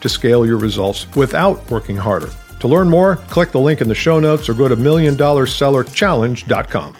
to 0.00 0.08
scale 0.08 0.46
your 0.46 0.58
results 0.58 1.06
without 1.16 1.68
working 1.70 1.96
harder. 1.96 2.30
To 2.60 2.68
learn 2.68 2.88
more, 2.88 3.16
click 3.16 3.52
the 3.52 3.60
link 3.60 3.80
in 3.80 3.88
the 3.88 3.94
show 3.94 4.20
notes 4.20 4.48
or 4.48 4.54
go 4.54 4.68
to 4.68 4.76
milliondollarsellerchallenge.com. 4.76 6.96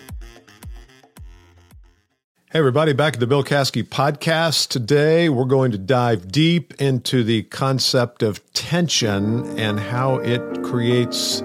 Hey, 2.51 2.61
everybody, 2.61 2.95
back 2.95 3.13
at 3.13 3.21
the 3.21 3.27
Bill 3.27 3.45
Caskey 3.45 3.83
podcast. 3.83 4.69
Today, 4.69 5.29
we're 5.29 5.45
going 5.45 5.71
to 5.73 5.79
dive 5.79 6.33
deep 6.33 6.73
into 6.81 7.23
the 7.23 7.43
concept 7.43 8.23
of 8.23 8.41
tension 8.55 9.59
and 9.59 9.79
how 9.79 10.17
it 10.17 10.63
creates 10.63 11.43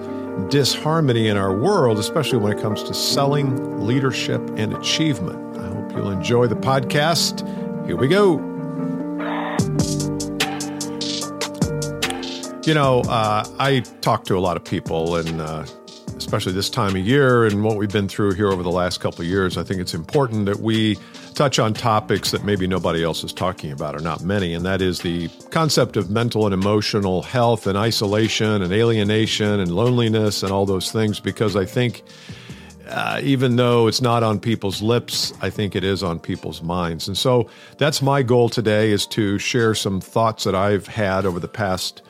disharmony 0.48 1.28
in 1.28 1.36
our 1.36 1.54
world, 1.54 1.98
especially 1.98 2.38
when 2.38 2.56
it 2.56 2.62
comes 2.62 2.82
to 2.84 2.94
selling, 2.94 3.86
leadership, 3.86 4.40
and 4.56 4.72
achievement. 4.72 5.58
I 5.58 5.68
hope 5.68 5.92
you'll 5.92 6.10
enjoy 6.10 6.46
the 6.46 6.56
podcast. 6.56 7.46
Here 7.86 7.96
we 7.96 8.08
go. 8.08 8.38
You 12.66 12.72
know, 12.72 13.00
uh, 13.02 13.44
I 13.58 13.80
talk 14.00 14.24
to 14.24 14.38
a 14.38 14.40
lot 14.40 14.56
of 14.56 14.64
people, 14.64 15.16
and 15.16 15.38
uh, 15.38 15.66
especially 16.16 16.54
this 16.54 16.70
time 16.70 16.96
of 16.96 17.06
year 17.06 17.44
and 17.44 17.62
what 17.62 17.76
we've 17.76 17.92
been 17.92 18.08
through 18.08 18.32
here 18.32 18.50
over 18.50 18.62
the 18.62 18.70
last 18.70 19.00
couple 19.00 19.20
of 19.20 19.26
years, 19.26 19.58
I 19.58 19.62
think 19.62 19.82
it's 19.82 19.92
important 19.92 20.46
that 20.46 20.60
we 20.60 20.96
touch 21.34 21.58
on 21.58 21.74
topics 21.74 22.30
that 22.30 22.42
maybe 22.44 22.66
nobody 22.66 23.04
else 23.04 23.22
is 23.22 23.34
talking 23.34 23.70
about, 23.70 23.94
or 23.94 23.98
not 23.98 24.22
many, 24.22 24.54
and 24.54 24.64
that 24.64 24.80
is 24.80 25.00
the 25.00 25.28
concept 25.50 25.98
of 25.98 26.08
mental 26.08 26.46
and 26.46 26.54
emotional 26.54 27.20
health 27.20 27.66
and 27.66 27.76
isolation 27.76 28.62
and 28.62 28.72
alienation 28.72 29.60
and 29.60 29.70
loneliness 29.70 30.42
and 30.42 30.50
all 30.50 30.64
those 30.64 30.90
things, 30.90 31.20
because 31.20 31.56
I 31.56 31.66
think. 31.66 32.02
Uh, 32.86 33.18
even 33.22 33.56
though 33.56 33.86
it's 33.86 34.02
not 34.02 34.22
on 34.22 34.38
people's 34.38 34.82
lips, 34.82 35.32
I 35.40 35.48
think 35.48 35.74
it 35.74 35.82
is 35.82 36.02
on 36.02 36.20
people's 36.20 36.60
minds. 36.60 37.08
And 37.08 37.16
so 37.16 37.48
that's 37.78 38.02
my 38.02 38.22
goal 38.22 38.50
today 38.50 38.90
is 38.90 39.06
to 39.06 39.38
share 39.38 39.74
some 39.74 40.02
thoughts 40.02 40.44
that 40.44 40.54
I've 40.54 40.86
had 40.86 41.24
over 41.24 41.40
the 41.40 41.48
past 41.48 42.02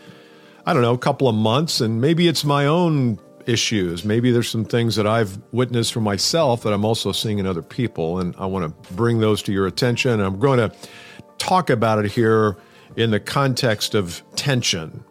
I 0.67 0.73
don't 0.73 0.83
know, 0.83 0.95
a 0.95 0.99
couple 0.99 1.29
of 1.29 1.35
months, 1.35 1.81
and 1.81 2.01
maybe 2.01 2.27
it's 2.27 2.43
my 2.43 2.67
own 2.67 3.19
issues. 3.47 4.03
Maybe 4.05 4.31
there's 4.31 4.49
some 4.49 4.65
things 4.65 4.97
that 4.97 5.07
I've 5.07 5.39
witnessed 5.53 5.93
for 5.93 6.01
myself 6.01 6.63
that 6.63 6.73
I'm 6.73 6.87
also 6.87 7.13
seeing 7.13 7.39
in 7.39 7.47
other 7.47 7.61
people, 7.61 8.19
and 8.19 8.35
I 8.39 8.47
want 8.47 8.65
to 8.65 8.95
bring 8.95 9.19
those 9.19 9.43
to 9.43 9.53
your 9.53 9.67
attention. 9.67 10.21
I'm 10.21 10.39
going 10.39 10.59
to 10.59 10.75
talk 11.37 11.69
about 11.69 12.03
it 12.03 12.11
here 12.11 12.57
in 12.97 13.11
the 13.11 13.21
context 13.21 13.95
of 13.95 14.23
tension 14.37 15.05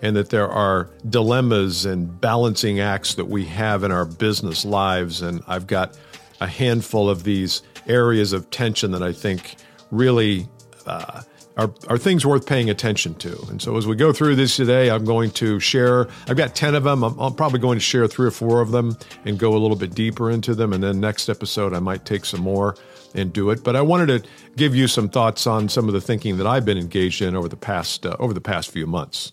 and 0.00 0.16
that 0.16 0.30
there 0.30 0.48
are 0.48 0.90
dilemmas 1.08 1.84
and 1.84 2.20
balancing 2.20 2.80
acts 2.80 3.14
that 3.14 3.26
we 3.26 3.44
have 3.46 3.82
in 3.82 3.90
our 3.90 4.04
business 4.04 4.64
lives. 4.64 5.20
And 5.20 5.42
I've 5.46 5.66
got 5.66 5.98
a 6.40 6.46
handful 6.46 7.10
of 7.10 7.24
these 7.24 7.62
areas 7.86 8.32
of 8.32 8.50
tension 8.50 8.92
that 8.92 9.02
I 9.02 9.12
think 9.12 9.56
really. 9.90 10.48
Uh, 10.86 11.22
are, 11.56 11.72
are 11.88 11.98
things 11.98 12.26
worth 12.26 12.46
paying 12.46 12.68
attention 12.68 13.14
to. 13.16 13.38
And 13.48 13.60
so 13.60 13.76
as 13.76 13.86
we 13.86 13.96
go 13.96 14.12
through 14.12 14.36
this 14.36 14.56
today, 14.56 14.90
I'm 14.90 15.04
going 15.04 15.30
to 15.32 15.58
share, 15.58 16.08
I've 16.28 16.36
got 16.36 16.54
10 16.54 16.74
of 16.74 16.84
them. 16.84 17.02
I'm, 17.02 17.18
I'm, 17.18 17.34
probably 17.34 17.60
going 17.60 17.76
to 17.76 17.84
share 17.84 18.06
three 18.06 18.26
or 18.26 18.30
four 18.30 18.60
of 18.60 18.70
them 18.70 18.96
and 19.24 19.38
go 19.38 19.54
a 19.54 19.58
little 19.58 19.76
bit 19.76 19.94
deeper 19.94 20.30
into 20.30 20.54
them. 20.54 20.72
And 20.72 20.82
then 20.82 21.00
next 21.00 21.28
episode, 21.28 21.72
I 21.72 21.80
might 21.80 22.04
take 22.04 22.24
some 22.24 22.40
more 22.40 22.76
and 23.14 23.32
do 23.32 23.50
it. 23.50 23.64
But 23.64 23.76
I 23.76 23.82
wanted 23.82 24.06
to 24.22 24.28
give 24.56 24.74
you 24.74 24.86
some 24.86 25.08
thoughts 25.08 25.46
on 25.46 25.68
some 25.68 25.88
of 25.88 25.94
the 25.94 26.00
thinking 26.00 26.36
that 26.36 26.46
I've 26.46 26.64
been 26.64 26.78
engaged 26.78 27.22
in 27.22 27.34
over 27.34 27.48
the 27.48 27.56
past, 27.56 28.04
uh, 28.04 28.16
over 28.18 28.34
the 28.34 28.40
past 28.40 28.70
few 28.70 28.86
months. 28.86 29.32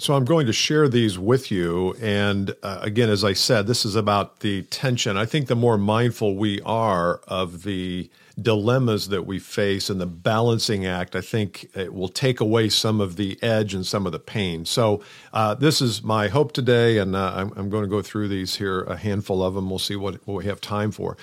So 0.00 0.14
I'm 0.14 0.24
going 0.24 0.46
to 0.46 0.52
share 0.52 0.88
these 0.88 1.18
with 1.18 1.50
you. 1.50 1.94
And 2.00 2.54
uh, 2.62 2.78
again, 2.82 3.10
as 3.10 3.24
I 3.24 3.32
said, 3.32 3.66
this 3.66 3.84
is 3.84 3.96
about 3.96 4.40
the 4.40 4.62
tension. 4.62 5.16
I 5.16 5.26
think 5.26 5.48
the 5.48 5.56
more 5.56 5.76
mindful 5.76 6.36
we 6.36 6.60
are 6.60 7.20
of 7.26 7.64
the 7.64 8.08
dilemmas 8.40 9.08
that 9.08 9.26
we 9.26 9.40
face 9.40 9.90
and 9.90 10.00
the 10.00 10.06
balancing 10.06 10.86
act, 10.86 11.16
I 11.16 11.20
think 11.20 11.68
it 11.74 11.92
will 11.92 12.08
take 12.08 12.38
away 12.38 12.68
some 12.68 13.00
of 13.00 13.16
the 13.16 13.42
edge 13.42 13.74
and 13.74 13.84
some 13.84 14.06
of 14.06 14.12
the 14.12 14.20
pain. 14.20 14.64
So, 14.64 15.02
uh, 15.32 15.54
this 15.54 15.80
is 15.80 16.04
my 16.04 16.28
hope 16.28 16.52
today, 16.52 16.98
and 16.98 17.16
uh, 17.16 17.32
I'm, 17.34 17.52
I'm, 17.56 17.68
going 17.68 17.82
to 17.82 17.90
go 17.90 18.00
through 18.00 18.28
these 18.28 18.54
here, 18.54 18.82
a 18.82 18.96
handful 18.96 19.42
of 19.42 19.54
them. 19.54 19.68
We'll 19.68 19.80
see 19.80 19.96
what, 19.96 20.24
what 20.26 20.34
we 20.34 20.44
have 20.44 20.60
time 20.60 20.92
for. 20.92 21.16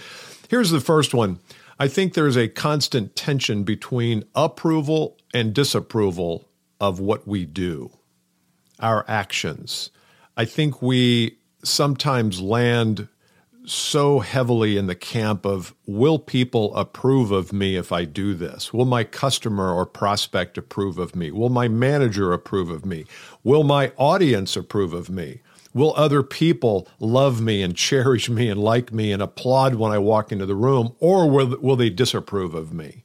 Here's 0.50 0.72
the 0.72 0.82
first 0.82 1.14
one 1.14 1.40
I 1.80 1.88
think 1.88 2.14
there's 2.14 2.38
a 2.38 2.48
constant 2.48 3.16
tension 3.16 3.64
between 3.64 4.26
approval 4.36 5.18
and 5.34 5.54
disapproval 5.54 6.50
of 6.80 7.00
what 7.00 7.28
we 7.28 7.46
do, 7.46 7.92
our 8.80 9.06
actions. 9.08 9.90
I 10.38 10.46
think 10.46 10.82
we 10.82 11.38
sometimes 11.64 12.42
land 12.42 13.08
so 13.68 14.20
heavily 14.20 14.78
in 14.78 14.88
the 14.88 14.96
camp 14.96 15.46
of 15.46 15.74
will 15.86 16.20
people 16.20 16.76
approve 16.76 17.32
of 17.32 17.52
me 17.52 17.76
if 17.76 17.92
I 17.92 18.06
do 18.06 18.34
this? 18.34 18.74
Will 18.74 18.86
my 18.86 19.04
customer 19.04 19.74
or 19.74 19.86
prospect 19.86 20.58
approve 20.58 20.98
of 20.98 21.16
me? 21.16 21.32
Will 21.32 21.50
my 21.50 21.68
manager 21.68 22.32
approve 22.32 22.70
of 22.70 22.86
me? 22.86 23.06
Will 23.44 23.64
my 23.64 23.92
audience 23.98 24.56
approve 24.56 24.94
of 24.94 25.10
me? 25.10 25.42
Will 25.74 25.94
other 25.96 26.24
people 26.24 26.88
love 27.00 27.42
me 27.42 27.62
and 27.62 27.76
cherish 27.76 28.30
me 28.30 28.50
and 28.50 28.62
like 28.62 28.94
me 28.94 29.12
and 29.12 29.22
applaud 29.22 29.76
when 29.76 29.92
I 29.92 29.98
walk 29.98 30.32
into 30.32 30.46
the 30.46 30.56
room? 30.56 30.96
Or 31.00 31.30
will, 31.30 31.58
will 31.60 31.76
they 31.76 31.90
disapprove 31.90 32.54
of 32.54 32.74
me? 32.74 33.04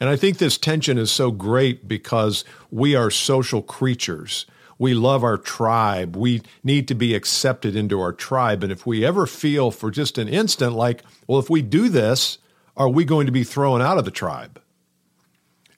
And 0.00 0.08
I 0.08 0.16
think 0.16 0.38
this 0.38 0.56
tension 0.56 0.96
is 0.96 1.10
so 1.10 1.30
great 1.30 1.88
because 1.88 2.44
we 2.70 2.94
are 2.94 3.10
social 3.10 3.62
creatures 3.62 4.46
we 4.78 4.94
love 4.94 5.24
our 5.24 5.36
tribe. 5.36 6.16
We 6.16 6.42
need 6.62 6.88
to 6.88 6.94
be 6.94 7.14
accepted 7.14 7.74
into 7.74 8.00
our 8.00 8.12
tribe. 8.12 8.62
And 8.62 8.72
if 8.72 8.86
we 8.86 9.04
ever 9.04 9.26
feel 9.26 9.70
for 9.70 9.90
just 9.90 10.18
an 10.18 10.28
instant 10.28 10.74
like, 10.74 11.02
well, 11.26 11.38
if 11.38 11.50
we 11.50 11.62
do 11.62 11.88
this, 11.88 12.38
are 12.76 12.88
we 12.88 13.04
going 13.04 13.26
to 13.26 13.32
be 13.32 13.44
thrown 13.44 13.82
out 13.82 13.98
of 13.98 14.04
the 14.04 14.10
tribe? 14.10 14.60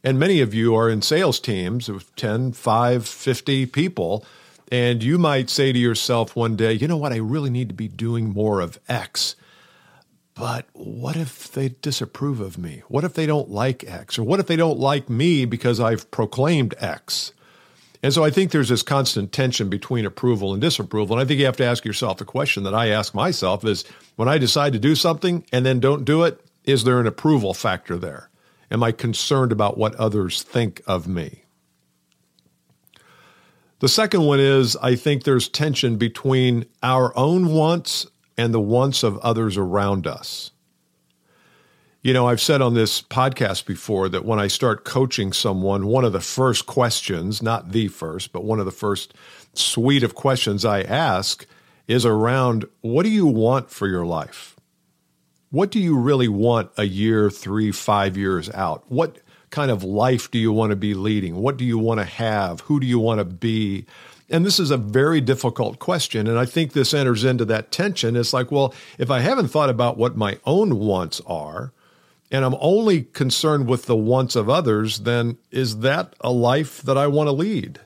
And 0.05 0.19
many 0.19 0.41
of 0.41 0.55
you 0.55 0.75
are 0.75 0.89
in 0.89 1.03
sales 1.03 1.41
teams 1.41 1.89
of 1.89 2.15
10, 2.17 2.53
5, 2.53 3.07
50 3.07 3.67
people. 3.67 4.25
And 4.71 5.03
you 5.03 5.19
might 5.19 5.51
say 5.51 5.73
to 5.73 5.79
yourself 5.79 6.37
one 6.37 6.57
day, 6.57 6.75
you 6.75 6.87
know 6.87 6.97
what, 6.97 7.13
I 7.13 7.17
really 7.17 7.51
need 7.51 7.69
to 7.69 7.75
be 7.75 7.89
doing 7.89 8.31
more 8.31 8.61
of 8.61 8.79
X. 8.89 9.35
But 10.35 10.67
what 10.73 11.17
if 11.17 11.53
they 11.53 11.71
disapprove 11.83 12.41
of 12.41 12.57
me? 12.57 12.83
What 12.89 13.05
if 13.05 13.15
they 13.15 13.27
don't 13.27 13.51
like 13.51 13.85
X? 13.85 14.19
Or 14.19 14.23
what 14.23 14.41
if 14.41 14.47
they 14.47 14.57
don't 14.57 14.79
like 14.79 15.11
me 15.11 15.45
because 15.45 15.81
I've 15.81 16.11
proclaimed 16.11 16.75
X? 16.79 17.33
And 18.03 18.15
so 18.15 18.25
I 18.25 18.31
think 18.31 18.51
there's 18.51 18.71
this 18.71 18.83
constant 18.83 19.31
tension 19.31 19.69
between 19.69 20.07
approval 20.07 20.53
and 20.53 20.61
disapproval. 20.61 21.17
And 21.17 21.23
I 21.23 21.29
think 21.29 21.39
you 21.39 21.47
have 21.47 21.57
to 21.59 21.65
ask 21.65 21.85
yourself 21.85 22.19
the 22.19 22.25
question 22.25 22.63
that 22.63 22.75
I 22.75 22.89
ask 22.89 23.15
myself 23.15 23.65
is 23.65 23.85
when 24.17 24.29
I 24.29 24.39
decide 24.39 24.73
to 24.73 24.79
do 24.79 24.95
something 24.95 25.45
and 25.53 25.67
then 25.67 25.81
don't 25.81 26.05
do 26.05 26.23
it, 26.23 26.41
is 26.65 26.85
there 26.85 27.01
an 27.01 27.07
approval 27.07 27.53
factor 27.53 27.99
there? 27.99 28.31
Am 28.71 28.83
I 28.83 28.93
concerned 28.93 29.53
about 29.53 29.77
what 29.77 29.95
others 29.97 30.43
think 30.43 30.81
of 30.87 31.07
me? 31.07 31.45
The 33.81 33.89
second 33.89 34.25
one 34.25 34.41
is 34.41 34.77
I 34.77 34.95
think 34.95 35.25
there's 35.25 35.49
tension 35.49 35.97
between 35.97 36.67
our 36.83 37.17
own 37.17 37.49
wants 37.49 38.07
and 38.37 38.55
the 38.55 38.61
wants 38.61 39.03
of 39.03 39.19
others 39.19 39.57
around 39.57 40.07
us. 40.07 40.53
You 42.03 42.15
know, 42.15 42.29
I've 42.29 42.41
said 42.41 42.63
on 42.63 42.73
this 42.73 43.03
podcast 43.03 43.67
before 43.67 44.09
that 44.09 44.25
when 44.25 44.39
I 44.39 44.47
start 44.47 44.87
coaching 44.87 45.35
someone, 45.35 45.87
one 45.87 46.03
of 46.03 46.15
the 46.15 46.21
first 46.21 46.65
questions, 46.65 47.43
not 47.43 47.73
the 47.73 47.89
first, 47.89 48.33
but 48.33 48.43
one 48.43 48.59
of 48.59 48.65
the 48.65 48.71
first 48.71 49.13
suite 49.53 50.03
of 50.03 50.15
questions 50.15 50.65
I 50.65 50.81
ask 50.81 51.45
is 51.87 52.07
around 52.07 52.65
what 52.81 53.03
do 53.03 53.11
you 53.11 53.27
want 53.27 53.69
for 53.71 53.87
your 53.87 54.07
life? 54.07 54.57
What 55.51 55.71
do 55.71 55.79
you 55.79 55.95
really 55.95 56.29
want 56.29 56.71
a 56.79 56.85
year, 56.85 57.29
three, 57.29 57.71
five 57.71 58.17
years 58.17 58.49
out? 58.53 58.83
What 58.91 59.19
kind 59.51 59.71
of 59.71 59.85
life 59.85 60.31
do 60.31 60.39
you 60.39 60.53
want 60.53 60.71
to 60.71 60.77
be 60.77 60.95
leading? 60.95 61.37
What 61.37 61.59
do 61.59 61.67
you 61.67 61.77
want 61.77 62.01
to 62.01 62.07
have? 62.07 62.61
Who 62.61 62.81
do 62.81 62.87
you 62.87 62.99
want 62.99 63.19
to 63.19 63.27
be? 63.27 63.85
And 64.31 64.47
this 64.47 64.59
is 64.59 64.71
a 64.71 64.79
very 64.79 65.21
difficult 65.21 65.81
question. 65.81 66.27
And 66.27 66.39
I 66.39 66.47
think 66.47 66.73
this 66.73 66.95
enters 66.95 67.25
into 67.25 67.45
that 67.47 67.71
tension. 67.71 68.17
It's 68.17 68.33
like, 68.33 68.51
well, 68.51 68.73
if 68.97 69.11
I 69.11 69.21
haven't 69.21 69.49
thought 69.49 69.69
about 69.69 69.99
what 69.99 70.17
my 70.17 70.39
own 70.47 70.79
wants 70.79 71.21
are, 71.27 71.75
and 72.31 72.45
I'm 72.45 72.57
only 72.61 73.03
concerned 73.03 73.67
with 73.67 73.87
the 73.87 73.97
wants 73.97 74.37
of 74.37 74.49
others, 74.49 75.01
then 75.01 75.39
is 75.51 75.79
that 75.79 76.15
a 76.21 76.31
life 76.31 76.81
that 76.83 76.97
I 76.97 77.09
want 77.09 77.27
to 77.27 77.33
lead? 77.33 77.81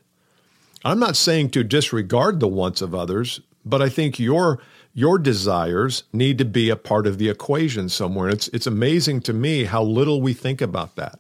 I'm 0.85 0.99
not 0.99 1.17
saying 1.17 1.51
to 1.51 1.65
disregard 1.65 2.41
the 2.41 2.49
wants 2.49 2.83
of 2.83 2.95
others, 2.95 3.41
but 3.65 3.81
I 3.81 3.89
think 3.89 4.19
your 4.19 4.61
your 4.97 5.19
desires 5.19 6.05
need 6.13 6.39
to 6.39 6.45
be 6.45 6.71
a 6.71 6.77
part 6.77 7.07
of 7.07 7.19
the 7.19 7.29
equation 7.29 7.89
somewhere. 7.89 8.29
It's 8.29 8.49
it's 8.49 8.67
amazing 8.67 9.23
to 9.23 9.33
me 9.33 9.65
how 9.65 9.83
little 9.83 10.21
we 10.21 10.35
think 10.35 10.61
about 10.61 10.97
that. 10.97 11.19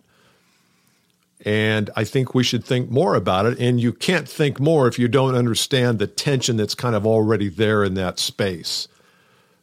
And 1.46 1.90
I 1.96 2.04
think 2.04 2.34
we 2.34 2.44
should 2.44 2.64
think 2.64 2.90
more 2.90 3.14
about 3.14 3.46
it. 3.46 3.58
And 3.58 3.80
you 3.80 3.92
can't 3.92 4.28
think 4.28 4.60
more 4.60 4.86
if 4.86 4.98
you 4.98 5.08
don't 5.08 5.34
understand 5.34 5.98
the 5.98 6.06
tension 6.06 6.56
that's 6.56 6.74
kind 6.74 6.94
of 6.94 7.06
already 7.06 7.48
there 7.48 7.84
in 7.84 7.94
that 7.94 8.18
space. 8.18 8.88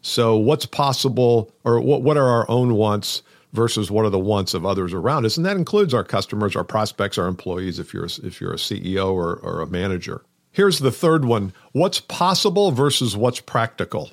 So, 0.03 0.35
what's 0.35 0.65
possible, 0.65 1.51
or 1.63 1.79
what, 1.79 2.01
what 2.01 2.17
are 2.17 2.27
our 2.27 2.49
own 2.49 2.73
wants 2.73 3.21
versus 3.53 3.91
what 3.91 4.05
are 4.05 4.09
the 4.09 4.19
wants 4.19 4.53
of 4.53 4.65
others 4.65 4.93
around 4.93 5.25
us? 5.25 5.37
And 5.37 5.45
that 5.45 5.57
includes 5.57 5.93
our 5.93 6.03
customers, 6.03 6.55
our 6.55 6.63
prospects, 6.63 7.17
our 7.17 7.27
employees, 7.27 7.79
if 7.79 7.93
you're, 7.93 8.07
if 8.23 8.39
you're 8.39 8.53
a 8.53 8.57
CEO 8.57 9.13
or, 9.13 9.35
or 9.37 9.61
a 9.61 9.67
manager. 9.67 10.23
Here's 10.51 10.79
the 10.79 10.91
third 10.91 11.25
one 11.25 11.53
what's 11.71 12.01
possible 12.01 12.71
versus 12.71 13.15
what's 13.15 13.39
practical. 13.39 14.11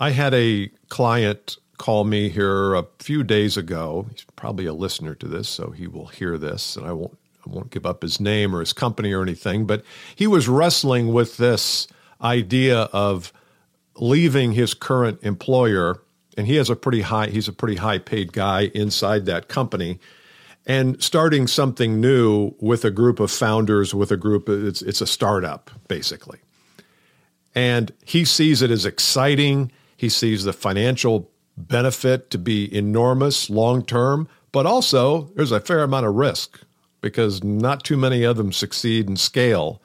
I 0.00 0.10
had 0.10 0.34
a 0.34 0.70
client 0.88 1.56
call 1.78 2.04
me 2.04 2.28
here 2.28 2.74
a 2.74 2.86
few 2.98 3.22
days 3.22 3.56
ago. 3.56 4.06
He's 4.10 4.24
probably 4.36 4.66
a 4.66 4.72
listener 4.72 5.14
to 5.16 5.28
this, 5.28 5.48
so 5.48 5.70
he 5.70 5.86
will 5.86 6.06
hear 6.06 6.38
this, 6.38 6.76
and 6.76 6.86
I 6.86 6.92
won't 6.92 7.18
I 7.46 7.50
won't 7.50 7.70
give 7.70 7.86
up 7.86 8.02
his 8.02 8.18
name 8.18 8.54
or 8.54 8.60
his 8.60 8.72
company 8.72 9.12
or 9.12 9.22
anything, 9.22 9.66
but 9.66 9.84
he 10.14 10.26
was 10.26 10.48
wrestling 10.48 11.12
with 11.12 11.36
this 11.36 11.86
idea 12.20 12.82
of 12.92 13.32
leaving 13.96 14.52
his 14.52 14.74
current 14.74 15.20
employer 15.22 16.02
and 16.36 16.46
he 16.46 16.56
has 16.56 16.70
a 16.70 16.76
pretty 16.76 17.02
high 17.02 17.28
he's 17.28 17.48
a 17.48 17.52
pretty 17.52 17.76
high 17.76 17.98
paid 17.98 18.32
guy 18.32 18.70
inside 18.74 19.26
that 19.26 19.48
company. 19.48 19.98
And 20.68 21.00
starting 21.00 21.46
something 21.46 22.00
new 22.00 22.54
with 22.58 22.84
a 22.84 22.90
group 22.90 23.20
of 23.20 23.30
founders 23.30 23.94
with 23.94 24.10
a 24.10 24.16
group 24.16 24.48
it's 24.48 24.82
it's 24.82 25.00
a 25.00 25.06
startup 25.06 25.70
basically. 25.88 26.38
And 27.54 27.92
he 28.04 28.24
sees 28.24 28.60
it 28.62 28.70
as 28.70 28.84
exciting. 28.84 29.72
He 29.96 30.08
sees 30.08 30.44
the 30.44 30.52
financial 30.52 31.30
benefit 31.56 32.30
to 32.30 32.38
be 32.38 32.74
enormous 32.76 33.48
long 33.48 33.82
term, 33.82 34.28
but 34.52 34.66
also 34.66 35.30
there's 35.36 35.52
a 35.52 35.60
fair 35.60 35.82
amount 35.82 36.06
of 36.06 36.14
risk 36.14 36.60
because 37.00 37.42
not 37.42 37.84
too 37.84 37.96
many 37.96 38.24
of 38.24 38.36
them 38.36 38.52
succeed 38.52 39.08
and 39.08 39.18
scale. 39.18 39.80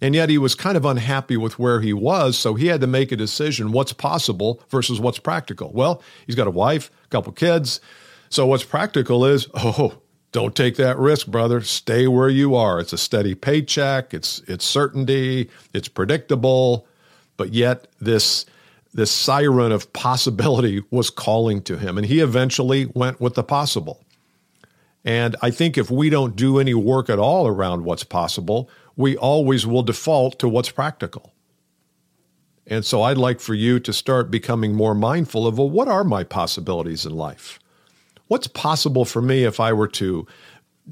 And 0.00 0.14
yet 0.14 0.28
he 0.28 0.38
was 0.38 0.54
kind 0.54 0.76
of 0.76 0.84
unhappy 0.84 1.36
with 1.36 1.58
where 1.58 1.80
he 1.80 1.92
was, 1.92 2.38
so 2.38 2.54
he 2.54 2.68
had 2.68 2.80
to 2.82 2.86
make 2.86 3.10
a 3.10 3.16
decision 3.16 3.72
what's 3.72 3.92
possible 3.92 4.62
versus 4.68 5.00
what's 5.00 5.18
practical. 5.18 5.72
Well, 5.72 6.02
he's 6.26 6.36
got 6.36 6.46
a 6.46 6.52
wife, 6.52 6.90
a 7.04 7.08
couple 7.08 7.32
kids. 7.32 7.80
So 8.30 8.46
what's 8.46 8.64
practical 8.64 9.24
is, 9.24 9.48
oh, 9.54 9.98
don't 10.30 10.54
take 10.54 10.76
that 10.76 10.98
risk, 10.98 11.26
brother. 11.26 11.62
Stay 11.62 12.06
where 12.06 12.28
you 12.28 12.54
are. 12.54 12.78
It's 12.78 12.92
a 12.92 12.98
steady 12.98 13.34
paycheck, 13.34 14.12
it's 14.12 14.40
it's 14.46 14.64
certainty, 14.64 15.50
it's 15.72 15.88
predictable, 15.88 16.86
but 17.36 17.52
yet 17.52 17.88
this 18.00 18.44
this 18.92 19.10
siren 19.10 19.72
of 19.72 19.92
possibility 19.92 20.82
was 20.90 21.10
calling 21.10 21.62
to 21.62 21.78
him. 21.78 21.96
And 21.96 22.06
he 22.06 22.20
eventually 22.20 22.86
went 22.94 23.20
with 23.20 23.34
the 23.34 23.42
possible. 23.42 24.04
And 25.04 25.36
I 25.40 25.50
think 25.50 25.78
if 25.78 25.90
we 25.90 26.10
don't 26.10 26.36
do 26.36 26.58
any 26.58 26.74
work 26.74 27.08
at 27.08 27.18
all 27.18 27.46
around 27.46 27.84
what's 27.84 28.04
possible, 28.04 28.68
we 28.98 29.16
always 29.16 29.64
will 29.64 29.84
default 29.84 30.40
to 30.40 30.48
what's 30.48 30.72
practical. 30.72 31.32
And 32.66 32.84
so 32.84 33.02
I'd 33.02 33.16
like 33.16 33.40
for 33.40 33.54
you 33.54 33.78
to 33.80 33.92
start 33.92 34.30
becoming 34.30 34.74
more 34.74 34.94
mindful 34.94 35.46
of 35.46 35.56
well, 35.56 35.70
what 35.70 35.88
are 35.88 36.04
my 36.04 36.24
possibilities 36.24 37.06
in 37.06 37.12
life? 37.12 37.60
What's 38.26 38.48
possible 38.48 39.06
for 39.06 39.22
me 39.22 39.44
if 39.44 39.60
I 39.60 39.72
were 39.72 39.88
to 39.88 40.26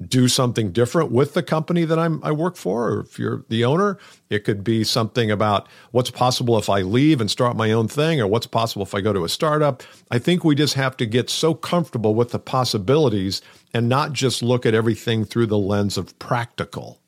do 0.06 0.28
something 0.28 0.70
different 0.70 1.10
with 1.10 1.34
the 1.34 1.42
company 1.42 1.84
that 1.84 1.98
I'm, 1.98 2.22
I 2.22 2.30
work 2.30 2.56
for, 2.56 2.88
or 2.90 3.00
if 3.00 3.18
you're 3.18 3.44
the 3.48 3.64
owner, 3.64 3.98
it 4.30 4.44
could 4.44 4.62
be 4.62 4.84
something 4.84 5.30
about 5.30 5.68
what's 5.90 6.10
possible 6.10 6.56
if 6.58 6.68
I 6.68 6.82
leave 6.82 7.20
and 7.20 7.30
start 7.30 7.56
my 7.56 7.72
own 7.72 7.88
thing, 7.88 8.20
or 8.20 8.28
what's 8.28 8.46
possible 8.46 8.84
if 8.84 8.94
I 8.94 9.00
go 9.00 9.12
to 9.12 9.24
a 9.24 9.28
startup. 9.28 9.82
I 10.10 10.18
think 10.18 10.44
we 10.44 10.54
just 10.54 10.74
have 10.74 10.96
to 10.98 11.06
get 11.06 11.28
so 11.28 11.54
comfortable 11.54 12.14
with 12.14 12.30
the 12.30 12.38
possibilities 12.38 13.42
and 13.74 13.88
not 13.88 14.12
just 14.12 14.42
look 14.42 14.64
at 14.64 14.74
everything 14.74 15.24
through 15.24 15.46
the 15.46 15.58
lens 15.58 15.96
of 15.98 16.16
practical. 16.18 17.00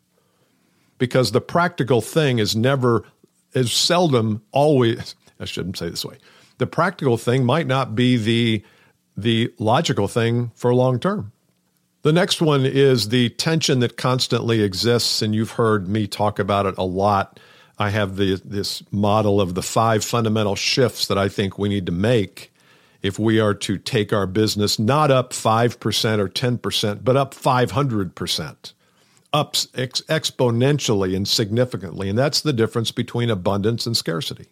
Because 0.98 1.32
the 1.32 1.40
practical 1.40 2.00
thing 2.00 2.38
is 2.38 2.56
never, 2.56 3.04
is 3.52 3.72
seldom 3.72 4.42
always, 4.52 5.14
I 5.40 5.44
shouldn't 5.44 5.78
say 5.78 5.88
this 5.88 6.04
way. 6.04 6.18
The 6.58 6.66
practical 6.66 7.16
thing 7.16 7.44
might 7.44 7.66
not 7.66 7.94
be 7.94 8.16
the, 8.16 8.64
the 9.16 9.52
logical 9.58 10.08
thing 10.08 10.50
for 10.54 10.74
long 10.74 10.98
term. 10.98 11.32
The 12.02 12.12
next 12.12 12.40
one 12.40 12.64
is 12.64 13.08
the 13.08 13.30
tension 13.30 13.80
that 13.80 13.96
constantly 13.96 14.62
exists, 14.62 15.20
and 15.20 15.34
you've 15.34 15.52
heard 15.52 15.88
me 15.88 16.06
talk 16.06 16.38
about 16.38 16.66
it 16.66 16.76
a 16.78 16.84
lot. 16.84 17.40
I 17.78 17.90
have 17.90 18.16
the, 18.16 18.40
this 18.44 18.82
model 18.92 19.40
of 19.40 19.54
the 19.54 19.62
five 19.62 20.04
fundamental 20.04 20.56
shifts 20.56 21.06
that 21.08 21.18
I 21.18 21.28
think 21.28 21.58
we 21.58 21.68
need 21.68 21.86
to 21.86 21.92
make 21.92 22.52
if 23.02 23.18
we 23.18 23.38
are 23.38 23.54
to 23.54 23.78
take 23.78 24.12
our 24.12 24.26
business 24.26 24.78
not 24.78 25.10
up 25.10 25.32
5% 25.32 26.18
or 26.18 26.28
10%, 26.28 27.04
but 27.04 27.16
up 27.16 27.34
500%, 27.34 28.72
up 29.32 29.56
ex- 29.74 30.00
exponentially 30.02 31.14
and 31.14 31.28
significantly. 31.28 32.08
And 32.08 32.18
that's 32.18 32.40
the 32.40 32.52
difference 32.52 32.90
between 32.90 33.30
abundance 33.30 33.86
and 33.86 33.96
scarcity. 33.96 34.46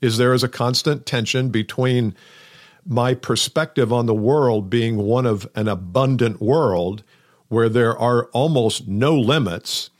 Is 0.00 0.16
there 0.16 0.32
is 0.32 0.44
a 0.44 0.48
constant 0.48 1.06
tension 1.06 1.48
between 1.48 2.14
my 2.86 3.14
perspective 3.14 3.92
on 3.92 4.06
the 4.06 4.14
world 4.14 4.70
being 4.70 4.96
one 4.96 5.26
of 5.26 5.48
an 5.54 5.68
abundant 5.68 6.40
world 6.40 7.02
where 7.48 7.68
there 7.68 7.96
are 7.96 8.26
almost 8.26 8.86
no 8.86 9.14
limits 9.14 9.90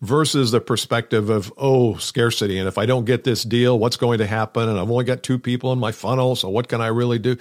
versus 0.00 0.50
the 0.50 0.60
perspective 0.60 1.30
of, 1.30 1.52
oh, 1.56 1.96
scarcity. 1.96 2.58
And 2.58 2.68
if 2.68 2.76
I 2.76 2.86
don't 2.86 3.04
get 3.06 3.24
this 3.24 3.42
deal, 3.42 3.78
what's 3.78 3.96
going 3.96 4.18
to 4.18 4.26
happen? 4.26 4.68
And 4.68 4.78
I've 4.78 4.90
only 4.90 5.04
got 5.04 5.22
two 5.22 5.38
people 5.38 5.72
in 5.72 5.78
my 5.78 5.92
funnel, 5.92 6.36
so 6.36 6.48
what 6.48 6.68
can 6.68 6.80
I 6.80 6.88
really 6.88 7.18
do? 7.18 7.36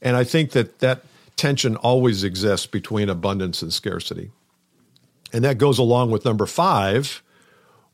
And 0.00 0.16
I 0.16 0.24
think 0.24 0.52
that 0.52 0.78
that 0.78 1.04
tension 1.36 1.76
always 1.76 2.24
exists 2.24 2.66
between 2.66 3.08
abundance 3.08 3.62
and 3.62 3.72
scarcity. 3.72 4.30
And 5.32 5.44
that 5.44 5.58
goes 5.58 5.78
along 5.78 6.10
with 6.10 6.24
number 6.24 6.46
five, 6.46 7.22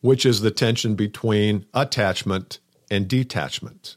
which 0.01 0.25
is 0.27 0.41
the 0.41 0.51
tension 0.51 0.95
between 0.95 1.67
attachment 1.75 2.59
and 2.91 3.09
detachment. 3.09 3.97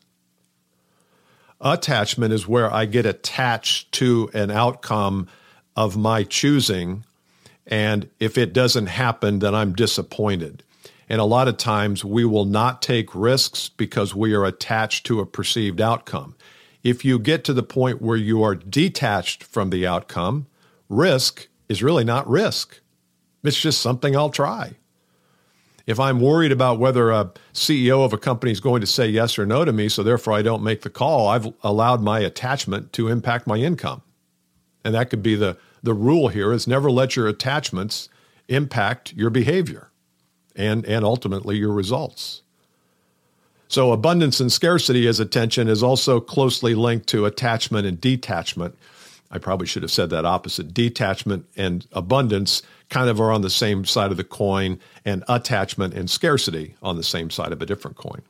Attachment 1.60 2.34
is 2.34 2.48
where 2.48 2.72
I 2.72 2.86
get 2.86 3.06
attached 3.06 3.92
to 3.94 4.30
an 4.34 4.52
outcome 4.52 5.28
of 5.76 5.98
my 5.98 6.24
choosing. 6.24 7.04
And 7.66 8.10
if 8.20 8.38
it 8.38 8.54
doesn't 8.54 8.88
happen, 8.88 9.40
then 9.40 9.54
I'm 9.54 9.74
disappointed. 9.74 10.64
And 11.10 11.22
a 11.22 11.26
lot 11.26 11.48
of 11.48 11.58
times 11.58 12.04
we 12.04 12.26
will 12.26 12.46
not 12.46 12.82
take 12.82 13.16
risks 13.16 13.70
because 13.70 14.14
we 14.14 14.34
are 14.34 14.46
attached 14.46 15.06
to 15.08 15.20
a 15.20 15.26
perceived 15.26 15.80
outcome. 15.80 16.36
If 16.84 17.04
you 17.04 17.18
get 17.18 17.44
to 17.46 17.54
the 17.54 17.64
point 17.64 18.02
where 18.02 18.18
you 18.18 18.44
are 18.44 18.56
detached 18.56 19.44
from 19.44 19.70
the 19.70 19.86
outcome, 19.88 20.48
risk 20.90 21.48
is 21.70 21.84
really 21.84 22.04
not 22.04 22.28
risk. 22.30 22.80
It's 23.44 23.60
just 23.60 23.82
something 23.82 24.16
I'll 24.16 24.30
try. 24.30 24.76
If 25.86 26.02
I'm 26.02 26.20
worried 26.20 26.52
about 26.52 26.80
whether 26.80 27.12
a 27.12 27.32
CEO 27.54 28.04
of 28.04 28.12
a 28.12 28.18
company 28.18 28.52
is 28.52 28.60
going 28.60 28.82
to 28.82 28.88
say 28.88 29.08
yes 29.08 29.40
or 29.40 29.46
no 29.46 29.64
to 29.64 29.72
me, 29.72 29.88
so 29.88 30.04
therefore 30.04 30.34
I 30.34 30.42
don't 30.42 30.62
make 30.62 30.82
the 30.82 30.90
call, 30.90 31.30
I've 31.30 31.54
allowed 31.64 32.02
my 32.02 32.20
attachment 32.20 32.92
to 32.94 33.08
impact 33.08 33.48
my 33.48 33.56
income. 33.56 34.02
And 34.84 34.94
that 34.94 35.10
could 35.10 35.24
be 35.24 35.36
the, 35.36 35.58
the 35.82 35.94
rule 35.94 36.28
here 36.28 36.52
is 36.52 36.68
never 36.68 36.92
let 36.92 37.16
your 37.16 37.28
attachments 37.28 38.10
impact 38.50 39.14
your 39.14 39.30
behavior 39.30 39.90
and, 40.56 40.86
and 40.86 41.06
ultimately 41.06 41.56
your 41.56 41.72
results. 41.72 42.42
So 43.70 43.92
abundance 43.92 44.40
and 44.40 44.52
scarcity 44.52 45.08
as 45.08 45.20
attention 45.20 45.68
is 45.68 45.84
also 45.84 46.20
closely 46.20 46.74
linked 46.74 47.08
to 47.08 47.26
attachment 47.26 47.86
and 47.86 48.00
detachment. 48.00 48.78
I 49.30 49.40
probably 49.40 49.68
should 49.68 49.84
have 49.84 49.92
said 49.92 50.10
that 50.10 50.26
opposite. 50.26 50.74
Detachment 50.74 51.46
and 51.56 51.86
abundance 51.92 52.62
kind 52.90 53.10
of 53.10 53.20
are 53.20 53.32
on 53.32 53.42
the 53.42 53.50
same 53.50 53.86
side 53.86 54.12
of 54.12 54.18
the 54.18 54.24
coin, 54.24 54.80
and 55.06 55.24
attachment 55.28 55.94
and 55.94 56.10
scarcity 56.10 56.76
on 56.82 56.96
the 56.96 57.04
same 57.04 57.30
side 57.30 57.52
of 57.52 57.62
a 57.62 57.66
different 57.66 57.98
coin. 57.98 58.22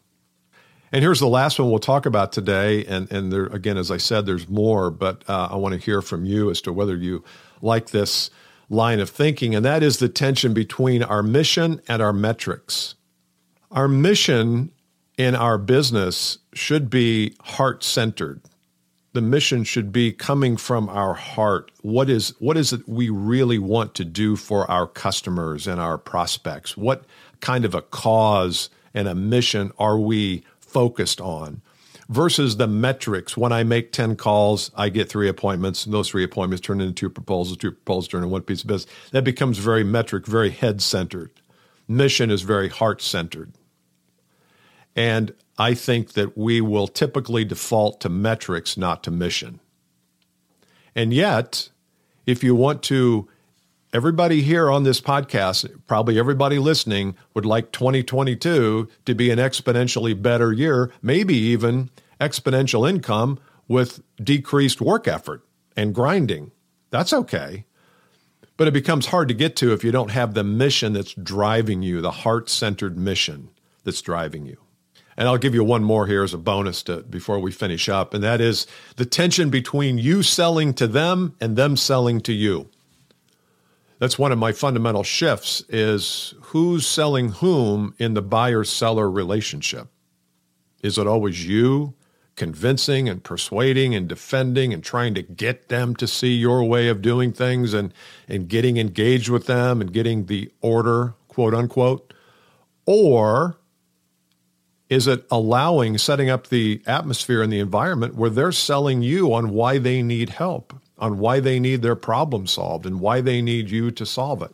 And 0.92 1.04
here's 1.04 1.20
the 1.20 1.28
last 1.28 1.60
one 1.60 1.70
we'll 1.70 1.80
talk 1.80 2.06
about 2.06 2.32
today. 2.32 2.86
And, 2.86 3.12
and 3.12 3.32
there, 3.32 3.48
again, 3.48 3.78
as 3.78 3.92
I 3.92 3.98
said, 3.98 4.26
there's 4.26 4.48
more, 4.48 4.90
but 4.90 5.24
uh, 5.28 5.50
I 5.52 5.56
want 5.58 5.74
to 5.74 5.80
hear 5.80 6.02
from 6.02 6.26
you 6.26 6.50
as 6.50 6.62
to 6.62 6.74
whether 6.74 6.96
you 6.96 7.24
like 7.62 7.90
this 7.90 8.30
line 8.70 9.00
of 9.00 9.10
thinking, 9.10 9.56
and 9.56 9.66
that 9.66 9.84
is 9.84 9.98
the 9.98 10.10
tension 10.10 10.54
between 10.54 11.04
our 11.04 11.24
mission 11.24 11.82
and 11.88 12.02
our 12.02 12.14
metrics. 12.14 12.96
Our 13.72 13.88
mission 13.88 14.72
in 15.18 15.36
our 15.36 15.58
business 15.58 16.38
should 16.54 16.90
be 16.90 17.36
heart 17.42 17.84
centered 17.84 18.42
the 19.18 19.22
mission 19.24 19.64
should 19.64 19.92
be 19.92 20.12
coming 20.12 20.56
from 20.58 20.88
our 20.90 21.16
heart. 21.16 21.72
What 21.82 22.08
is 22.08 22.36
what 22.38 22.56
is 22.56 22.72
it 22.72 22.88
we 22.88 23.10
really 23.10 23.58
want 23.58 23.96
to 23.96 24.06
do 24.06 24.36
for 24.36 24.70
our 24.70 24.86
customers 24.86 25.66
and 25.66 25.82
our 25.82 25.98
prospects? 25.98 26.78
What 26.78 27.04
kind 27.40 27.66
of 27.66 27.74
a 27.74 27.82
cause 27.82 28.70
and 28.94 29.08
a 29.08 29.16
mission 29.16 29.72
are 29.80 29.98
we 29.98 30.44
focused 30.60 31.20
on? 31.20 31.64
Versus 32.10 32.58
the 32.58 32.68
metrics. 32.68 33.36
When 33.36 33.52
I 33.52 33.64
make 33.64 33.92
10 33.92 34.18
calls, 34.18 34.70
I 34.76 34.90
get 34.90 35.10
three 35.10 35.28
appointments, 35.28 35.84
and 35.84 35.94
those 35.96 36.10
three 36.10 36.24
appointments 36.24 36.64
turn 36.64 36.80
into 36.80 36.94
two 36.94 37.10
proposals, 37.10 37.58
two 37.58 37.72
proposals 37.72 38.10
turn 38.10 38.20
into 38.20 38.30
one 38.30 38.44
piece 38.44 38.62
of 38.62 38.68
business. 38.68 38.94
That 39.14 39.24
becomes 39.24 39.58
very 39.58 39.84
metric, 39.84 40.28
very 40.28 40.52
head 40.52 40.80
centered. 40.80 41.32
Mission 41.88 42.30
is 42.30 42.44
very 42.44 42.70
heart 42.70 43.02
centered. 43.02 43.52
And 44.98 45.34
I 45.60 45.76
think 45.76 46.14
that 46.14 46.36
we 46.36 46.60
will 46.60 46.88
typically 46.88 47.46
default 47.46 48.02
to 48.02 48.10
metrics, 48.10 48.76
not 48.76 49.04
to 49.04 49.12
mission. 49.12 49.60
And 50.96 51.14
yet, 51.14 51.70
if 52.26 52.44
you 52.44 52.56
want 52.56 52.82
to, 52.84 53.30
everybody 53.94 54.42
here 54.42 54.72
on 54.72 54.84
this 54.84 55.00
podcast, 55.00 55.70
probably 55.86 56.18
everybody 56.18 56.58
listening, 56.58 57.16
would 57.36 57.46
like 57.46 57.72
2022 57.72 58.90
to 59.06 59.16
be 59.16 59.30
an 59.30 59.38
exponentially 59.38 60.20
better 60.20 60.52
year, 60.52 60.92
maybe 61.04 61.36
even 61.36 61.92
exponential 62.20 62.90
income 62.90 63.40
with 63.68 64.02
decreased 64.22 64.82
work 64.82 65.08
effort 65.08 65.44
and 65.76 65.94
grinding. 65.94 66.52
That's 66.90 67.14
okay. 67.14 67.66
But 68.58 68.68
it 68.68 68.74
becomes 68.74 69.08
hard 69.08 69.28
to 69.28 69.36
get 69.36 69.56
to 69.58 69.74
if 69.74 69.84
you 69.84 69.92
don't 69.92 70.10
have 70.10 70.34
the 70.34 70.44
mission 70.44 70.94
that's 70.94 71.14
driving 71.14 71.84
you, 71.84 72.02
the 72.02 72.10
heart 72.10 72.50
centered 72.50 72.98
mission 72.98 73.50
that's 73.84 74.02
driving 74.02 74.48
you. 74.48 74.58
And 75.18 75.28
I'll 75.28 75.38
give 75.38 75.56
you 75.56 75.64
one 75.64 75.84
more 75.84 76.06
here 76.06 76.24
as 76.24 76.34
a 76.34 76.38
bonus 76.38 76.84
to, 76.84 77.02
before 77.02 77.40
we 77.40 77.52
finish 77.52 77.90
up, 77.90 78.14
and 78.14 78.24
that 78.24 78.40
is 78.40 78.68
the 78.98 79.06
tension 79.06 79.50
between 79.50 79.98
you 79.98 80.22
selling 80.22 80.76
to 80.76 80.86
them 80.86 81.36
and 81.42 81.56
them 81.56 81.76
selling 81.76 82.22
to 82.22 82.34
you. 82.34 82.70
That's 84.00 84.20
one 84.20 84.32
of 84.32 84.38
my 84.38 84.52
fundamental 84.52 85.04
shifts 85.04 85.64
is 85.70 86.36
who's 86.42 86.86
selling 86.86 87.30
whom 87.30 87.96
in 87.98 88.14
the 88.14 88.22
buyer 88.22 88.64
seller 88.64 89.10
relationship. 89.10 89.88
Is 90.84 91.00
it 91.00 91.08
always 91.08 91.48
you 91.48 91.96
convincing 92.36 93.10
and 93.10 93.24
persuading 93.24 93.96
and 93.96 94.08
defending 94.08 94.72
and 94.72 94.84
trying 94.84 95.16
to 95.16 95.24
get 95.24 95.70
them 95.70 95.96
to 95.96 96.06
see 96.06 96.36
your 96.36 96.64
way 96.64 96.88
of 96.88 97.02
doing 97.02 97.34
things 97.34 97.74
and, 97.74 97.92
and 98.28 98.48
getting 98.48 98.78
engaged 98.78 99.30
with 99.30 99.48
them 99.48 99.82
and 99.82 99.92
getting 99.92 100.28
the 100.28 100.52
order, 100.62 101.16
quote 101.28 101.56
unquote? 101.56 102.14
Or 102.86 103.58
is 104.90 105.08
it 105.08 105.26
allowing, 105.30 105.98
setting 105.98 106.30
up 106.30 106.48
the 106.48 106.82
atmosphere 106.88 107.42
and 107.42 107.52
the 107.52 107.60
environment 107.60 108.16
where 108.16 108.30
they're 108.30 108.52
selling 108.52 109.02
you 109.02 109.34
on 109.34 109.50
why 109.50 109.78
they 109.78 110.02
need 110.02 110.30
help, 110.30 110.74
on 110.98 111.20
why 111.20 111.40
they 111.40 111.60
need 111.60 111.82
their 111.82 111.96
problem 111.96 112.48
solved, 112.48 112.86
and 112.86 113.00
why 113.00 113.22
they 113.22 113.42
need 113.42 113.70
you 113.70 113.92
to 113.92 114.06
solve 114.06 114.42
it? 114.42 114.54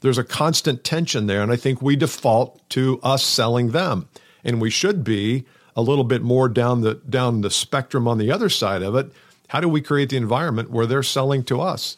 There's 0.00 0.18
a 0.18 0.24
constant 0.24 0.84
tension 0.84 1.26
there, 1.26 1.42
and 1.42 1.52
I 1.52 1.56
think 1.56 1.82
we 1.82 1.96
default 1.96 2.66
to 2.70 3.00
us 3.02 3.24
selling 3.24 3.70
them. 3.70 4.08
And 4.44 4.60
we 4.60 4.70
should 4.70 5.04
be 5.04 5.44
a 5.76 5.82
little 5.82 6.04
bit 6.04 6.22
more 6.22 6.48
down 6.48 6.80
the 6.80 6.94
down 6.94 7.42
the 7.42 7.50
spectrum 7.50 8.08
on 8.08 8.18
the 8.18 8.32
other 8.32 8.48
side 8.48 8.82
of 8.82 8.94
it. 8.94 9.12
How 9.48 9.60
do 9.60 9.68
we 9.68 9.82
create 9.82 10.10
the 10.10 10.16
environment 10.16 10.70
where 10.70 10.86
they're 10.86 11.02
selling 11.02 11.44
to 11.44 11.60
us? 11.60 11.96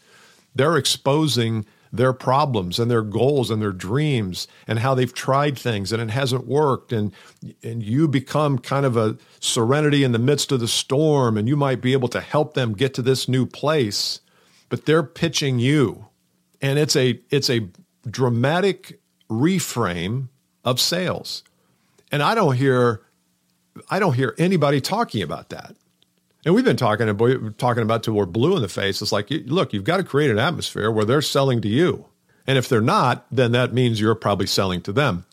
They're 0.55 0.77
exposing 0.77 1.67
their 1.93 2.13
problems 2.13 2.79
and 2.79 2.91
their 2.91 3.03
goals 3.03 3.51
and 3.51 3.61
their 3.61 3.73
dreams 3.73 4.49
and 4.67 4.79
how 4.79 4.95
they've 4.95 5.13
tried 5.13 5.59
things 5.59 5.93
and 5.93 6.01
it 6.01 6.11
hasn't 6.11 6.47
worked. 6.47 6.93
And 6.93 7.13
and 7.63 7.83
you 7.83 8.09
become 8.09 8.59
kind 8.59 8.87
of 8.87 8.97
a 8.97 9.19
serenity 9.41 10.03
in 10.03 10.13
the 10.13 10.19
midst 10.19 10.53
of 10.53 10.61
the 10.61 10.69
storm 10.69 11.37
and 11.37 11.49
you 11.49 11.57
might 11.57 11.81
be 11.81 11.93
able 11.93 12.09
to 12.09 12.21
help 12.21 12.55
them 12.55 12.73
get 12.73 12.95
to 12.95 13.03
this 13.03 13.29
new 13.29 13.47
place 13.47 14.21
but 14.73 14.87
they're 14.87 15.03
pitching 15.03 15.59
you. 15.59 16.07
And 16.63 16.79
it's 16.79 16.97
a 16.97 17.21
it's 17.29 17.51
a 17.51 17.69
dramatic 18.09 19.01
reframe 19.29 20.29
of 20.65 20.81
sales. 20.81 21.43
And 22.11 22.23
I 22.23 22.35
don't 22.35 22.57
hear 22.57 23.03
I 23.91 23.99
don't 23.99 24.15
hear 24.15 24.35
anybody 24.39 24.81
talking 24.81 25.21
about 25.21 25.51
that 25.51 25.77
and 26.45 26.55
we've 26.55 26.65
been 26.65 26.77
talking 26.77 27.07
talking 27.59 27.83
about 27.83 28.03
till 28.03 28.15
we're 28.15 28.27
blue 28.27 28.57
in 28.57 28.63
the 28.63 28.69
face. 28.69 29.01
It's 29.01 29.13
like, 29.13 29.29
look, 29.47 29.73
you've 29.73 29.85
got 29.85 29.99
to 29.99 30.05
create 30.05 30.31
an 30.31 30.39
atmosphere 30.39 30.91
where 30.91 31.05
they're 31.05 31.23
selling 31.23 31.61
to 31.63 31.69
you. 31.69 32.07
And 32.47 32.59
if 32.59 32.69
they're 32.69 32.81
not, 32.81 33.27
then 33.31 33.53
that 33.53 33.73
means 33.73 34.01
you're 34.01 34.17
probably 34.17 34.47
selling 34.47 34.83
to 34.83 34.93
them. 34.93 35.25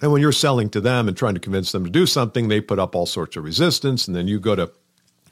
And 0.00 0.12
when 0.12 0.20
you're 0.20 0.32
selling 0.32 0.70
to 0.70 0.80
them 0.80 1.08
and 1.08 1.16
trying 1.16 1.34
to 1.34 1.40
convince 1.40 1.72
them 1.72 1.84
to 1.84 1.90
do 1.90 2.06
something, 2.06 2.48
they 2.48 2.60
put 2.60 2.78
up 2.78 2.94
all 2.94 3.06
sorts 3.06 3.36
of 3.36 3.44
resistance. 3.44 4.06
And 4.06 4.16
then 4.16 4.28
you 4.28 4.40
go 4.40 4.56
to 4.56 4.70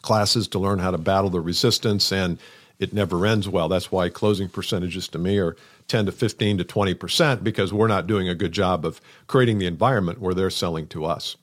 classes 0.02 0.48
to 0.48 0.58
learn 0.58 0.78
how 0.78 0.92
to 0.92 0.98
battle 0.98 1.30
the 1.30 1.40
resistance, 1.40 2.12
and 2.12 2.38
it 2.78 2.92
never 2.92 3.26
ends 3.26 3.48
well. 3.48 3.68
That's 3.68 3.90
why 3.90 4.08
closing 4.08 4.48
percentages 4.48 5.08
to 5.08 5.18
me 5.18 5.38
are 5.38 5.56
10 5.88 6.06
to 6.06 6.12
15 6.12 6.58
to 6.58 6.64
20% 6.64 7.42
because 7.42 7.72
we're 7.72 7.88
not 7.88 8.06
doing 8.06 8.28
a 8.28 8.34
good 8.34 8.52
job 8.52 8.84
of 8.84 9.00
creating 9.26 9.58
the 9.58 9.66
environment 9.66 10.20
where 10.20 10.34
they're 10.34 10.50
selling 10.50 10.86
to 10.88 11.04
us. 11.04 11.36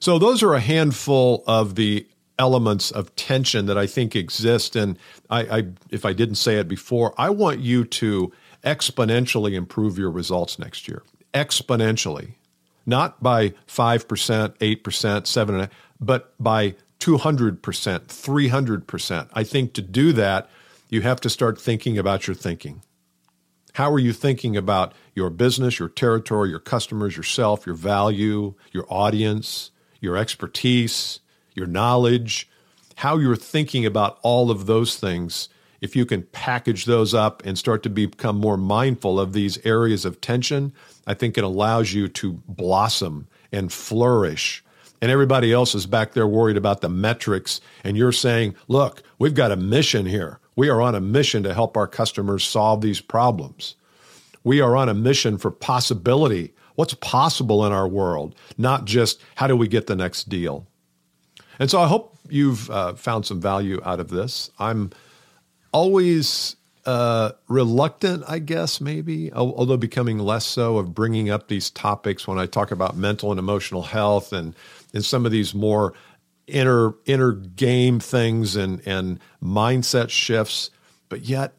So, 0.00 0.18
those 0.18 0.42
are 0.42 0.54
a 0.54 0.60
handful 0.60 1.42
of 1.46 1.74
the 1.74 2.06
elements 2.38 2.90
of 2.90 3.14
tension 3.16 3.66
that 3.66 3.76
I 3.76 3.86
think 3.86 4.14
exist. 4.14 4.76
And 4.76 4.98
I, 5.28 5.40
I, 5.58 5.64
if 5.90 6.04
I 6.04 6.12
didn't 6.12 6.36
say 6.36 6.56
it 6.58 6.68
before, 6.68 7.14
I 7.18 7.30
want 7.30 7.60
you 7.60 7.84
to 7.84 8.32
exponentially 8.64 9.54
improve 9.54 9.98
your 9.98 10.10
results 10.10 10.58
next 10.58 10.88
year. 10.88 11.02
Exponentially, 11.34 12.34
not 12.86 13.22
by 13.22 13.54
five 13.66 14.08
percent, 14.08 14.54
eight 14.60 14.82
percent, 14.82 15.26
seven, 15.26 15.68
but 16.00 16.32
by 16.38 16.74
two 16.98 17.18
hundred 17.18 17.62
percent, 17.62 18.08
three 18.08 18.48
hundred 18.48 18.86
percent. 18.86 19.28
I 19.32 19.44
think 19.44 19.74
to 19.74 19.82
do 19.82 20.12
that, 20.14 20.48
you 20.88 21.02
have 21.02 21.20
to 21.20 21.30
start 21.30 21.60
thinking 21.60 21.98
about 21.98 22.26
your 22.26 22.34
thinking. 22.34 22.82
How 23.74 23.92
are 23.92 23.98
you 23.98 24.12
thinking 24.12 24.56
about 24.56 24.94
your 25.14 25.30
business, 25.30 25.78
your 25.78 25.88
territory, 25.88 26.48
your 26.50 26.58
customers, 26.58 27.16
yourself, 27.16 27.66
your 27.66 27.76
value, 27.76 28.54
your 28.72 28.86
audience, 28.88 29.70
your 30.00 30.16
expertise? 30.16 31.20
Your 31.58 31.66
knowledge, 31.66 32.48
how 32.96 33.18
you're 33.18 33.36
thinking 33.36 33.84
about 33.84 34.18
all 34.22 34.50
of 34.50 34.64
those 34.66 34.96
things, 34.96 35.50
if 35.80 35.94
you 35.94 36.06
can 36.06 36.22
package 36.22 36.86
those 36.86 37.14
up 37.14 37.44
and 37.44 37.58
start 37.58 37.82
to 37.82 37.90
become 37.90 38.36
more 38.36 38.56
mindful 38.56 39.20
of 39.20 39.32
these 39.32 39.64
areas 39.64 40.04
of 40.04 40.20
tension, 40.20 40.72
I 41.06 41.14
think 41.14 41.36
it 41.36 41.44
allows 41.44 41.92
you 41.92 42.08
to 42.08 42.32
blossom 42.48 43.28
and 43.52 43.72
flourish. 43.72 44.64
And 45.00 45.10
everybody 45.10 45.52
else 45.52 45.74
is 45.74 45.86
back 45.86 46.12
there 46.12 46.26
worried 46.26 46.56
about 46.56 46.80
the 46.80 46.88
metrics. 46.88 47.60
And 47.84 47.96
you're 47.96 48.12
saying, 48.12 48.56
look, 48.66 49.02
we've 49.18 49.34
got 49.34 49.52
a 49.52 49.56
mission 49.56 50.06
here. 50.06 50.40
We 50.56 50.68
are 50.68 50.82
on 50.82 50.96
a 50.96 51.00
mission 51.00 51.44
to 51.44 51.54
help 51.54 51.76
our 51.76 51.86
customers 51.86 52.42
solve 52.42 52.80
these 52.80 53.00
problems. 53.00 53.76
We 54.42 54.60
are 54.60 54.76
on 54.76 54.88
a 54.88 54.94
mission 54.94 55.38
for 55.38 55.52
possibility. 55.52 56.52
What's 56.74 56.94
possible 56.94 57.64
in 57.64 57.72
our 57.72 57.88
world, 57.88 58.34
not 58.56 58.84
just 58.84 59.20
how 59.36 59.46
do 59.46 59.56
we 59.56 59.68
get 59.68 59.86
the 59.86 59.96
next 59.96 60.28
deal. 60.28 60.66
And 61.58 61.70
so 61.70 61.80
I 61.80 61.88
hope 61.88 62.16
you've 62.28 62.70
uh, 62.70 62.94
found 62.94 63.26
some 63.26 63.40
value 63.40 63.80
out 63.84 64.00
of 64.00 64.08
this. 64.08 64.50
I'm 64.58 64.90
always 65.72 66.56
uh, 66.86 67.32
reluctant, 67.48 68.24
I 68.26 68.38
guess, 68.38 68.80
maybe, 68.80 69.32
although 69.32 69.76
becoming 69.76 70.18
less 70.18 70.46
so, 70.46 70.78
of 70.78 70.94
bringing 70.94 71.28
up 71.28 71.48
these 71.48 71.70
topics 71.70 72.26
when 72.26 72.38
I 72.38 72.46
talk 72.46 72.70
about 72.70 72.96
mental 72.96 73.30
and 73.30 73.38
emotional 73.38 73.82
health 73.82 74.32
and, 74.32 74.54
and 74.94 75.04
some 75.04 75.26
of 75.26 75.32
these 75.32 75.54
more 75.54 75.92
inner 76.46 76.94
inner 77.04 77.32
game 77.32 78.00
things 78.00 78.56
and, 78.56 78.80
and 78.86 79.20
mindset 79.42 80.08
shifts. 80.08 80.70
But 81.10 81.22
yet, 81.22 81.52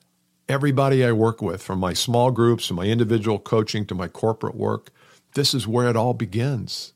everybody 0.48 1.06
I 1.06 1.12
work 1.12 1.41
with, 1.41 1.62
from 1.62 1.79
my 1.79 1.94
small 1.94 2.32
groups 2.32 2.68
to 2.68 2.74
my 2.74 2.86
individual 2.86 3.38
coaching 3.38 3.86
to 3.86 3.96
my 3.96 4.08
corporate 4.08 4.56
work, 4.56 4.89
this 5.36 5.53
is 5.53 5.68
where 5.68 5.89
it 5.89 5.96
all 5.96 6.15
begins. 6.15 6.94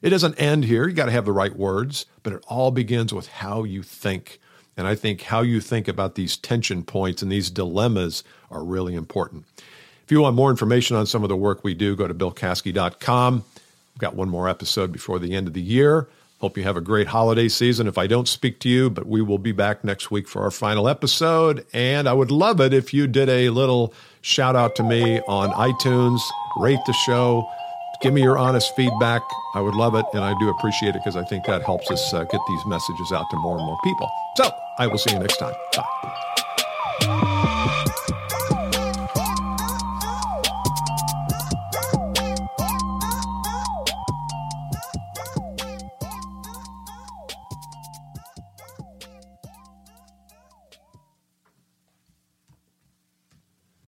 It 0.00 0.10
doesn't 0.10 0.36
end 0.36 0.64
here. 0.64 0.86
You 0.86 0.94
got 0.94 1.06
to 1.06 1.12
have 1.12 1.24
the 1.24 1.32
right 1.32 1.54
words, 1.54 2.06
but 2.22 2.32
it 2.32 2.44
all 2.48 2.70
begins 2.70 3.12
with 3.12 3.28
how 3.28 3.64
you 3.64 3.82
think. 3.82 4.40
And 4.76 4.86
I 4.86 4.94
think 4.94 5.22
how 5.22 5.40
you 5.40 5.60
think 5.60 5.88
about 5.88 6.14
these 6.14 6.36
tension 6.36 6.84
points 6.84 7.20
and 7.20 7.32
these 7.32 7.50
dilemmas 7.50 8.22
are 8.50 8.62
really 8.62 8.94
important. 8.94 9.44
If 10.04 10.12
you 10.12 10.20
want 10.20 10.36
more 10.36 10.50
information 10.50 10.96
on 10.96 11.06
some 11.06 11.24
of 11.24 11.28
the 11.28 11.36
work 11.36 11.64
we 11.64 11.74
do, 11.74 11.96
go 11.96 12.06
to 12.06 12.14
billcaskey.com. 12.14 13.34
We've 13.34 13.98
got 13.98 14.14
one 14.14 14.28
more 14.28 14.48
episode 14.48 14.92
before 14.92 15.18
the 15.18 15.34
end 15.34 15.48
of 15.48 15.54
the 15.54 15.60
year. 15.60 16.08
Hope 16.40 16.56
you 16.56 16.62
have 16.62 16.76
a 16.76 16.80
great 16.80 17.08
holiday 17.08 17.48
season. 17.48 17.88
If 17.88 17.98
I 17.98 18.06
don't 18.06 18.28
speak 18.28 18.60
to 18.60 18.68
you, 18.68 18.88
but 18.88 19.06
we 19.06 19.20
will 19.20 19.38
be 19.38 19.50
back 19.50 19.82
next 19.82 20.12
week 20.12 20.28
for 20.28 20.42
our 20.42 20.52
final 20.52 20.88
episode. 20.88 21.66
And 21.72 22.08
I 22.08 22.12
would 22.12 22.30
love 22.30 22.60
it 22.60 22.72
if 22.72 22.94
you 22.94 23.08
did 23.08 23.28
a 23.28 23.50
little 23.50 23.92
shout 24.20 24.54
out 24.54 24.76
to 24.76 24.84
me 24.84 25.20
on 25.22 25.50
iTunes, 25.50 26.20
rate 26.56 26.78
the 26.86 26.92
show 26.92 27.50
give 28.00 28.14
me 28.14 28.22
your 28.22 28.38
honest 28.38 28.74
feedback. 28.76 29.22
I 29.54 29.60
would 29.60 29.74
love 29.74 29.94
it, 29.94 30.06
and 30.12 30.24
I 30.24 30.34
do 30.38 30.48
appreciate 30.50 30.90
it 30.90 31.00
because 31.04 31.16
I 31.16 31.24
think 31.24 31.44
that 31.46 31.62
helps 31.62 31.90
us 31.90 32.12
uh, 32.14 32.24
get 32.24 32.40
these 32.48 32.66
messages 32.66 33.12
out 33.12 33.28
to 33.30 33.36
more 33.38 33.56
and 33.56 33.66
more 33.66 33.78
people. 33.84 34.08
So 34.36 34.50
I 34.78 34.86
will 34.86 34.98
see 34.98 35.12
you 35.12 35.18
next 35.18 35.38
time. 35.38 35.54
Bye. 35.74 36.24